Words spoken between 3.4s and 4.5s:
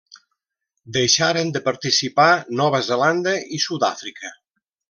i Sud-àfrica.